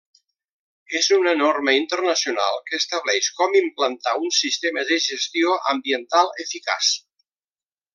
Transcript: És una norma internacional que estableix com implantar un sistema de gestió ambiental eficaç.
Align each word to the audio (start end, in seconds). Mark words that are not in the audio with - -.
És 0.99 1.09
una 1.17 1.33
norma 1.41 1.75
internacional 1.81 2.57
que 2.71 2.79
estableix 2.83 3.29
com 3.43 3.59
implantar 3.61 4.17
un 4.25 4.35
sistema 4.41 4.89
de 4.93 5.01
gestió 5.09 5.57
ambiental 5.77 6.37
eficaç. 6.49 6.95